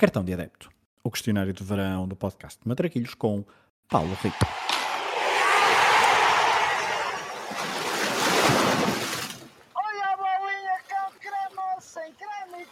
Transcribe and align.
Cartão 0.00 0.22
de 0.22 0.32
Adepto, 0.32 0.70
o 1.02 1.10
questionário 1.10 1.52
de 1.52 1.64
verão 1.64 2.06
do 2.06 2.14
podcast 2.14 2.60
Matraquilhos 2.64 3.14
com 3.14 3.44
Paulo 3.88 4.16
Rico. 4.22 4.36
Olha 9.74 10.04
a 10.04 10.16
bolinha 10.16 10.78
com 10.88 11.18
creme, 11.18 11.80
sem 11.80 12.12
creme 12.12 12.64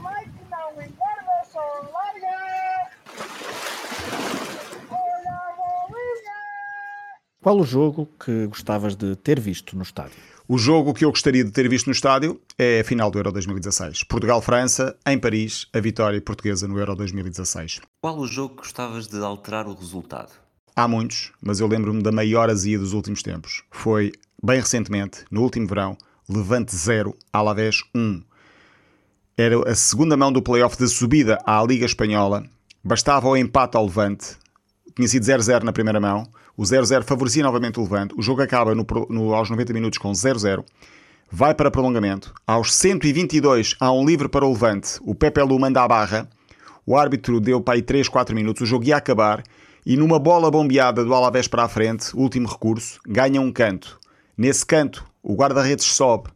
mãe 0.00 0.30
que 0.30 0.44
não 0.48 0.70
engorda, 0.80 1.44
só 1.50 1.60
larga. 1.92 2.88
Olha 4.90 5.32
a 5.32 5.56
bolinha. 5.56 6.40
Qual 7.42 7.58
o 7.58 7.64
jogo 7.64 8.06
que 8.24 8.46
gostavas 8.46 8.94
de 8.94 9.16
ter 9.16 9.40
visto 9.40 9.74
no 9.76 9.82
estádio? 9.82 10.22
O 10.54 10.58
jogo 10.58 10.92
que 10.92 11.02
eu 11.02 11.08
gostaria 11.08 11.42
de 11.42 11.50
ter 11.50 11.66
visto 11.66 11.86
no 11.86 11.92
estádio 11.92 12.38
é 12.58 12.80
a 12.80 12.84
final 12.84 13.10
do 13.10 13.18
Euro 13.18 13.32
2016. 13.32 14.04
Portugal-França, 14.04 14.94
em 15.06 15.18
Paris, 15.18 15.66
a 15.72 15.80
vitória 15.80 16.20
portuguesa 16.20 16.68
no 16.68 16.78
Euro 16.78 16.94
2016. 16.94 17.80
Qual 18.02 18.18
o 18.18 18.26
jogo 18.26 18.56
que 18.56 18.60
gostavas 18.60 19.06
de 19.06 19.16
alterar 19.16 19.66
o 19.66 19.72
resultado? 19.72 20.30
Há 20.76 20.86
muitos, 20.86 21.32
mas 21.40 21.58
eu 21.58 21.66
lembro-me 21.66 22.02
da 22.02 22.12
maior 22.12 22.50
azia 22.50 22.78
dos 22.78 22.92
últimos 22.92 23.22
tempos. 23.22 23.62
Foi, 23.70 24.12
bem 24.44 24.60
recentemente, 24.60 25.24
no 25.30 25.40
último 25.40 25.66
verão, 25.66 25.96
Levante 26.28 26.76
0, 26.76 27.16
Alavés 27.32 27.82
1. 27.94 28.22
Era 29.38 29.70
a 29.70 29.74
segunda 29.74 30.18
mão 30.18 30.30
do 30.30 30.42
playoff 30.42 30.76
de 30.76 30.86
subida 30.86 31.38
à 31.46 31.64
Liga 31.64 31.86
Espanhola. 31.86 32.44
Bastava 32.84 33.26
o 33.26 33.38
empate 33.38 33.78
ao 33.78 33.86
Levante. 33.86 34.36
Tinha 34.94 35.08
sido 35.08 35.24
0-0 35.24 35.62
na 35.62 35.72
primeira 35.72 36.00
mão. 36.00 36.24
O 36.56 36.62
0-0 36.62 37.02
favorecia 37.04 37.42
novamente 37.42 37.78
o 37.78 37.82
Levante. 37.82 38.14
O 38.16 38.22
jogo 38.22 38.42
acaba 38.42 38.74
no, 38.74 38.86
no- 39.08 39.34
aos 39.34 39.48
90 39.48 39.72
minutos 39.72 39.98
com 39.98 40.12
0-0. 40.12 40.64
Vai 41.30 41.54
para 41.54 41.70
prolongamento. 41.70 42.34
Aos 42.46 42.74
122 42.74 43.74
há 43.80 43.90
um 43.90 44.04
livre 44.04 44.28
para 44.28 44.44
o 44.44 44.52
Levante. 44.52 44.98
O 45.02 45.14
Pepe 45.14 45.40
Lu 45.42 45.58
manda 45.58 45.82
a 45.82 45.88
barra. 45.88 46.28
O 46.84 46.96
árbitro 46.96 47.40
deu 47.40 47.60
para 47.60 47.74
aí 47.74 47.82
3, 47.82 48.08
4 48.08 48.34
minutos. 48.34 48.62
O 48.62 48.66
jogo 48.66 48.84
ia 48.84 48.96
acabar. 48.96 49.42
E 49.84 49.96
numa 49.96 50.18
bola 50.18 50.50
bombeada 50.50 51.04
do 51.04 51.14
Alavés 51.14 51.48
para 51.48 51.64
a 51.64 51.68
frente, 51.68 52.14
último 52.14 52.46
recurso, 52.46 53.00
ganha 53.06 53.40
um 53.40 53.50
canto. 53.50 53.98
Nesse 54.38 54.64
canto, 54.64 55.04
o 55.22 55.34
guarda-redes 55.34 55.86
sobe. 55.86 56.28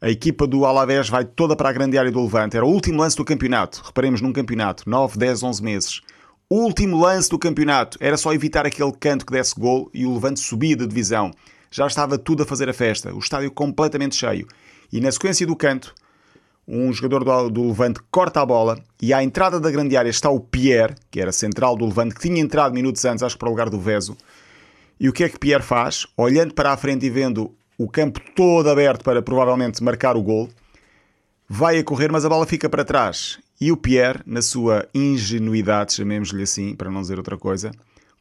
A 0.00 0.08
equipa 0.10 0.46
do 0.46 0.64
Alavés 0.64 1.08
vai 1.08 1.24
toda 1.24 1.54
para 1.54 1.68
a 1.68 1.72
grande 1.72 1.98
área 1.98 2.10
do 2.10 2.22
Levante. 2.22 2.56
Era 2.56 2.64
o 2.66 2.70
último 2.70 2.98
lance 3.00 3.16
do 3.16 3.24
campeonato. 3.24 3.82
Reparemos 3.84 4.20
num 4.20 4.32
campeonato. 4.32 4.82
9, 4.88 5.18
10, 5.18 5.42
11 5.42 5.62
meses. 5.62 6.00
Último 6.50 6.98
lance 6.98 7.28
do 7.28 7.38
campeonato. 7.38 7.98
Era 8.00 8.16
só 8.16 8.32
evitar 8.32 8.64
aquele 8.64 8.90
canto 8.92 9.26
que 9.26 9.32
desse 9.34 9.54
gol 9.54 9.90
e 9.92 10.06
o 10.06 10.14
Levante 10.14 10.40
subia 10.40 10.74
de 10.74 10.86
divisão. 10.86 11.30
Já 11.70 11.86
estava 11.86 12.16
tudo 12.16 12.42
a 12.42 12.46
fazer 12.46 12.70
a 12.70 12.72
festa. 12.72 13.14
O 13.14 13.18
estádio 13.18 13.50
completamente 13.50 14.16
cheio. 14.16 14.48
E 14.90 14.98
na 14.98 15.12
sequência 15.12 15.46
do 15.46 15.54
canto, 15.54 15.94
um 16.66 16.90
jogador 16.90 17.22
do, 17.22 17.50
do 17.50 17.68
Levante 17.68 18.00
corta 18.10 18.40
a 18.40 18.46
bola 18.46 18.78
e 18.98 19.12
à 19.12 19.22
entrada 19.22 19.60
da 19.60 19.70
grande 19.70 19.94
área 19.94 20.08
está 20.08 20.30
o 20.30 20.40
Pierre, 20.40 20.94
que 21.10 21.20
era 21.20 21.32
central 21.32 21.76
do 21.76 21.84
Levante, 21.84 22.14
que 22.14 22.22
tinha 22.22 22.40
entrado 22.40 22.74
minutos 22.74 23.04
antes, 23.04 23.22
acho 23.22 23.34
que 23.34 23.40
para 23.40 23.48
o 23.48 23.52
lugar 23.52 23.68
do 23.68 23.78
Veso. 23.78 24.16
E 24.98 25.06
o 25.06 25.12
que 25.12 25.24
é 25.24 25.28
que 25.28 25.38
Pierre 25.38 25.62
faz? 25.62 26.06
Olhando 26.16 26.54
para 26.54 26.72
a 26.72 26.78
frente 26.78 27.04
e 27.04 27.10
vendo 27.10 27.54
o 27.76 27.86
campo 27.86 28.20
todo 28.34 28.70
aberto 28.70 29.04
para 29.04 29.20
provavelmente 29.20 29.84
marcar 29.84 30.16
o 30.16 30.22
gol, 30.22 30.48
vai 31.48 31.78
a 31.78 31.84
correr, 31.84 32.12
mas 32.12 32.24
a 32.24 32.28
bola 32.28 32.46
fica 32.46 32.68
para 32.68 32.84
trás. 32.84 33.38
E 33.60 33.72
o 33.72 33.76
Pierre, 33.76 34.20
na 34.26 34.42
sua 34.42 34.86
ingenuidade, 34.94 35.94
chamemos-lhe 35.94 36.42
assim, 36.42 36.76
para 36.76 36.90
não 36.90 37.00
dizer 37.00 37.18
outra 37.18 37.38
coisa, 37.38 37.72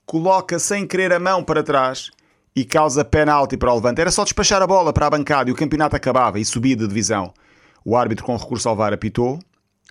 coloca 0.06 0.58
sem 0.58 0.88
querer 0.88 1.12
a 1.12 1.20
mão 1.20 1.44
para 1.44 1.62
trás 1.62 2.10
e 2.56 2.64
causa 2.64 3.06
penalti 3.06 3.58
para 3.58 3.72
o 3.72 3.76
Levante. 3.76 4.02
Era 4.02 4.10
só 4.10 4.24
despachar 4.24 4.62
a 4.62 4.68
bola 4.68 4.94
para 4.94 5.06
a 5.06 5.10
bancada 5.10 5.50
e 5.50 5.54
o 5.54 5.56
campeonato 5.56 5.96
acabava 5.96 6.40
e 6.40 6.46
subia 6.46 6.76
de 6.76 6.88
divisão. 6.88 7.34
O 7.86 7.96
árbitro 7.96 8.26
com 8.26 8.36
recurso 8.36 8.68
ao 8.68 8.76
VAR 8.76 8.94
apitou. 8.94 9.40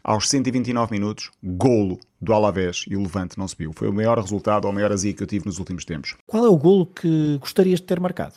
Aos 0.03 0.28
129 0.28 0.93
minutos, 0.93 1.31
golo 1.43 1.98
do 2.21 2.33
Alavés 2.33 2.84
e 2.89 2.97
o 2.97 3.03
Levante 3.03 3.37
não 3.37 3.48
subiu. 3.48 3.73
Foi 3.75 3.89
o 3.89 3.93
maior 3.93 4.19
resultado 4.19 4.65
ou 4.65 4.71
a 4.71 4.75
maior 4.75 4.93
azia 4.93 5.12
que 5.12 5.23
eu 5.23 5.27
tive 5.27 5.47
nos 5.47 5.59
últimos 5.59 5.84
tempos. 5.84 6.15
Qual 6.27 6.45
é 6.45 6.48
o 6.48 6.56
golo 6.56 6.87
que 6.87 7.37
gostarias 7.39 7.81
de 7.81 7.87
ter 7.87 7.99
marcado? 7.99 8.34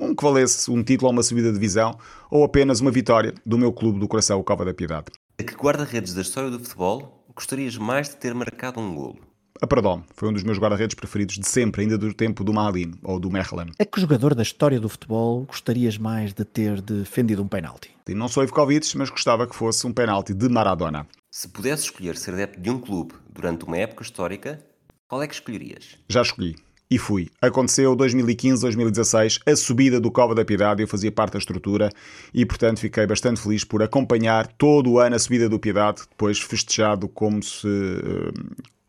Um 0.00 0.14
que 0.14 0.22
valesse 0.22 0.70
um 0.70 0.82
título 0.82 1.08
ou 1.08 1.12
uma 1.12 1.22
subida 1.22 1.48
de 1.48 1.54
divisão 1.54 1.98
ou 2.30 2.44
apenas 2.44 2.80
uma 2.80 2.90
vitória 2.90 3.34
do 3.44 3.58
meu 3.58 3.72
clube 3.72 3.98
do 3.98 4.08
coração, 4.08 4.38
o 4.38 4.44
Cova 4.44 4.64
da 4.64 4.74
Piedade. 4.74 5.06
A 5.38 5.42
que 5.42 5.54
guarda-redes 5.54 6.14
da 6.14 6.22
história 6.22 6.50
do 6.50 6.58
futebol 6.58 7.24
gostarias 7.34 7.76
mais 7.76 8.08
de 8.08 8.16
ter 8.16 8.34
marcado 8.34 8.80
um 8.80 8.94
golo? 8.94 9.18
A 9.60 9.66
Perdom 9.66 10.04
foi 10.14 10.28
um 10.28 10.32
dos 10.32 10.44
meus 10.44 10.56
guarda-redes 10.56 10.94
preferidos 10.94 11.36
de 11.36 11.48
sempre, 11.48 11.82
ainda 11.82 11.98
do 11.98 12.14
tempo 12.14 12.44
do 12.44 12.52
Malin 12.52 12.94
ou 13.02 13.18
do 13.18 13.28
Mechelen. 13.28 13.72
A 13.78 13.84
que 13.84 14.00
jogador 14.00 14.32
da 14.34 14.42
história 14.42 14.78
do 14.78 14.88
futebol 14.88 15.44
gostarias 15.44 15.98
mais 15.98 16.32
de 16.32 16.44
ter 16.44 16.80
defendido 16.80 17.42
um 17.42 17.48
penalti? 17.48 17.90
E 18.08 18.14
não 18.14 18.28
sou 18.28 18.44
Ivkovic, 18.44 18.96
mas 18.96 19.10
gostava 19.10 19.48
que 19.48 19.56
fosse 19.56 19.84
um 19.84 19.92
penalti 19.92 20.32
de 20.32 20.48
Maradona. 20.48 21.08
Se 21.30 21.48
pudesse 21.48 21.84
escolher 21.84 22.16
ser 22.16 22.34
adepto 22.34 22.60
de 22.60 22.70
um 22.70 22.78
clube 22.78 23.14
durante 23.30 23.64
uma 23.64 23.76
época 23.76 24.04
histórica, 24.04 24.64
qual 25.08 25.22
é 25.22 25.26
que 25.26 25.34
escolherias? 25.34 25.96
Já 26.08 26.22
escolhi. 26.22 26.56
E 26.90 26.96
fui. 26.96 27.28
Aconteceu 27.42 27.94
2015-2016, 27.96 29.40
a 29.46 29.54
subida 29.56 30.00
do 30.00 30.10
Cova 30.10 30.34
da 30.34 30.44
Piedade, 30.44 30.82
eu 30.82 30.88
fazia 30.88 31.12
parte 31.12 31.34
da 31.34 31.38
estrutura 31.38 31.90
e, 32.32 32.46
portanto, 32.46 32.80
fiquei 32.80 33.06
bastante 33.06 33.40
feliz 33.40 33.62
por 33.64 33.82
acompanhar 33.82 34.46
todo 34.46 34.92
o 34.92 34.98
ano 34.98 35.14
a 35.14 35.18
subida 35.18 35.48
do 35.48 35.58
Piedade, 35.58 36.02
depois 36.08 36.40
festejado 36.40 37.08
como 37.08 37.42
se... 37.42 37.66
eh, 37.68 38.32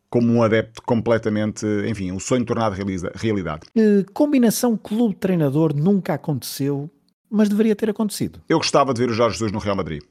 como 0.09 0.31
um 0.33 0.41
adepto 0.41 0.81
completamente, 0.81 1.65
enfim, 1.87 2.11
o 2.11 2.19
sonho 2.19 2.43
tornado 2.43 2.73
realiza- 2.75 3.11
realidade. 3.13 3.67
Combinação 4.11 4.75
clube-treinador 4.75 5.71
nunca 5.75 6.15
aconteceu, 6.15 6.89
mas 7.29 7.47
deveria 7.47 7.75
ter 7.75 7.91
acontecido? 7.91 8.41
Eu 8.49 8.57
gostava 8.57 8.91
de 8.93 9.01
ver 9.01 9.11
o 9.11 9.13
Jorge 9.13 9.35
Jesus 9.35 9.51
no 9.51 9.59
Real 9.59 9.75
Madrid. 9.75 10.01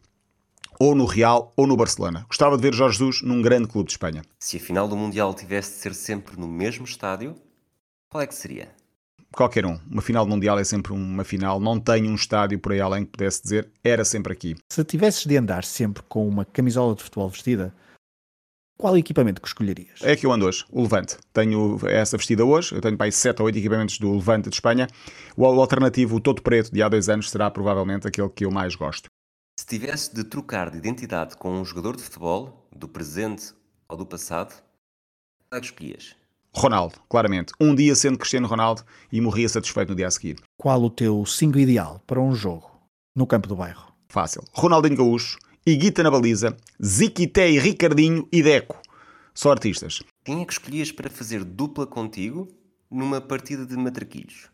Ou 0.79 0.95
no 0.95 1.05
Real 1.05 1.53
ou 1.57 1.67
no 1.67 1.77
Barcelona. 1.77 2.25
Gostava 2.29 2.55
de 2.57 2.63
ver 2.63 2.73
o 2.73 2.77
Jorge 2.77 2.99
Jesus 2.99 3.23
num 3.23 3.43
grande 3.43 3.67
clube 3.67 3.87
de 3.89 3.95
Espanha. 3.95 4.23
Se 4.39 4.59
a 4.59 4.61
final 4.61 4.87
do 4.87 4.97
Mundial 4.97 5.35
tivesse 5.35 5.73
de 5.73 5.77
ser 5.79 5.95
sempre 5.95 6.39
no 6.39 6.47
mesmo 6.47 6.85
estádio, 6.85 7.35
qual 8.09 8.23
é 8.23 8.27
que 8.27 8.35
seria? 8.35 8.69
Qualquer 9.33 9.67
um. 9.67 9.79
Uma 9.91 10.01
final 10.01 10.25
de 10.25 10.31
Mundial 10.31 10.59
é 10.59 10.65
sempre 10.65 10.93
uma 10.93 11.23
final. 11.23 11.61
Não 11.61 11.79
tenho 11.79 12.11
um 12.11 12.15
estádio 12.15 12.59
por 12.59 12.73
aí 12.73 12.81
além 12.81 13.05
que 13.05 13.13
pudesse 13.13 13.43
dizer 13.43 13.71
era 13.85 14.05
sempre 14.05 14.33
aqui. 14.33 14.57
Se 14.73 14.83
tivesses 14.85 15.27
de 15.27 15.37
andar 15.37 15.65
sempre 15.65 16.03
com 16.09 16.27
uma 16.27 16.45
camisola 16.45 16.95
de 16.95 17.03
futebol 17.03 17.29
vestida, 17.29 17.75
qual 18.79 18.97
equipamento 18.97 19.43
que 19.43 19.49
escolherias? 19.49 20.01
É 20.03 20.17
que 20.17 20.25
eu 20.25 20.33
ando 20.33 20.47
hoje, 20.47 20.65
o 20.71 20.83
Levante. 20.83 21.19
Tenho 21.33 21.79
essa 21.89 22.17
vestida 22.17 22.45
hoje, 22.45 22.75
eu 22.75 22.81
tenho 22.81 22.97
para 22.97 23.07
aí 23.07 23.13
7 23.13 23.41
ou 23.41 23.47
8 23.47 23.59
equipamentos 23.59 23.99
do 23.99 24.15
Levante 24.15 24.49
de 24.49 24.55
Espanha. 24.55 24.87
O 25.37 25.45
alternativo, 25.45 26.17
o 26.17 26.21
todo 26.21 26.41
preto 26.41 26.73
de 26.73 26.83
há 26.83 26.89
dois 26.89 27.09
anos, 27.09 27.29
será 27.29 27.51
provavelmente 27.51 28.07
aquele 28.07 28.29
que 28.31 28.45
eu 28.45 28.51
mais 28.51 28.75
gosto. 28.75 29.09
Se 29.59 29.67
tivesse 29.67 30.15
de 30.15 30.23
trocar 30.23 30.71
de 30.71 30.79
identidade 30.79 31.37
com 31.37 31.51
um 31.51 31.65
jogador 31.65 31.97
de 31.97 32.03
futebol, 32.05 32.69
do 32.75 32.89
presente 32.89 33.53
ou 33.89 33.97
do 33.97 34.07
passado, 34.07 34.55
qual 35.51 35.59
é 35.59 35.61
que 35.61 35.67
escolhias? 35.67 36.15
Ronaldo, 36.55 36.95
claramente. 37.09 37.53
Um 37.61 37.75
dia 37.75 37.95
sendo 37.95 38.19
Cristiano 38.19 38.47
Ronaldo 38.49 38.83
e 39.13 39.21
morria 39.21 39.49
satisfeito 39.49 39.91
no 39.91 39.95
dia 39.95 40.07
a 40.07 40.11
seguir. 40.11 40.37
Qual 40.57 40.83
o 40.83 40.91
teu 40.91 41.25
5 41.25 41.59
ideal 41.59 42.03
para 42.07 42.21
um 42.21 42.35
jogo 42.35 42.71
no 43.15 43.27
campo 43.27 43.49
do 43.49 43.57
bairro? 43.57 43.93
Fácil. 44.09 44.43
Ronaldinho 44.53 44.97
Gaúcho, 44.97 45.39
Iguita 45.67 46.03
na 46.03 46.11
baliza, 46.11 46.57
Ziquité 46.83 47.51
e 47.51 47.59
Ricardinho 47.59 48.27
e 48.33 48.43
Deco. 48.43 48.81
Só 49.35 49.51
artistas. 49.51 50.03
Quem 50.25 50.41
é 50.41 50.45
que 50.45 50.53
escolhias 50.53 50.91
para 50.91 51.11
fazer 51.11 51.45
dupla 51.45 51.87
contigo 51.87 52.49
numa 52.91 53.21
partida 53.21 53.67
de 53.67 53.77
matraquilhos? 53.77 54.49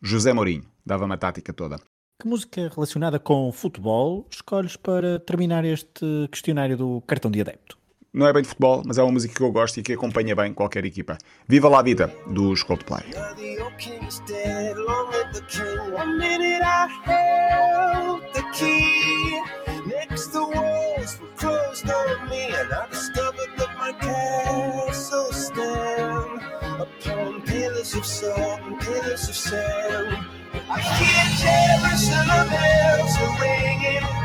José 0.00 0.32
Mourinho, 0.32 0.64
dava-me 0.86 1.14
a 1.14 1.16
tática 1.18 1.52
toda. 1.52 1.76
Que 2.20 2.28
música 2.28 2.70
relacionada 2.72 3.18
com 3.18 3.50
futebol 3.50 4.26
escolhes 4.30 4.76
para 4.76 5.18
terminar 5.18 5.64
este 5.64 6.28
questionário 6.30 6.76
do 6.76 7.00
cartão 7.02 7.30
de 7.30 7.40
adepto? 7.40 7.76
Não 8.14 8.26
é 8.26 8.32
bem 8.32 8.42
de 8.42 8.48
futebol, 8.48 8.82
mas 8.84 8.98
é 8.98 9.02
uma 9.02 9.12
música 9.12 9.34
que 9.34 9.40
eu 9.40 9.50
gosto 9.50 9.80
e 9.80 9.82
que 9.82 9.94
acompanha 9.94 10.36
bem 10.36 10.52
qualquer 10.52 10.84
equipa. 10.84 11.16
Viva 11.48 11.66
lá 11.66 11.78
a 11.78 11.82
vida, 11.82 12.14
dos 12.26 12.62
Coldplay. 12.62 13.04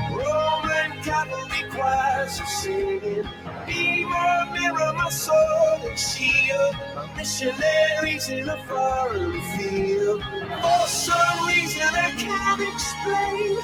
Roman 0.09 1.01
cavalry 1.03 1.69
choirs 1.71 2.39
are 2.41 2.47
singing. 2.47 3.46
Be 3.67 4.03
a 4.03 4.49
mirror, 4.53 4.93
my 4.93 5.09
sword 5.09 5.81
and 5.83 5.99
shield. 5.99 6.75
My 6.95 7.09
missionaries 7.17 8.29
in 8.29 8.49
a 8.49 8.57
foreign 8.65 9.41
field. 9.57 10.23
For 10.23 10.87
some 10.87 11.47
reason 11.47 11.83
I 11.83 12.11
can't 12.17 12.61
explain. 12.61 13.59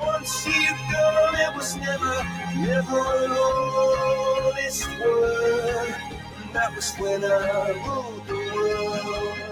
Once 0.00 0.46
you've 0.46 0.78
gone, 0.92 1.36
it 1.36 1.56
was 1.56 1.76
never, 1.76 2.24
never 2.56 3.00
an 3.24 3.32
honest 3.32 4.88
word. 5.00 5.96
And 6.44 6.54
that 6.54 6.76
was 6.76 6.94
when 6.98 7.24
I 7.24 7.70
ruled 7.86 8.26
the 8.28 8.34
world. 8.54 9.47